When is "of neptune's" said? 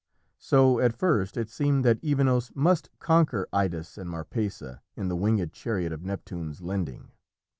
5.93-6.59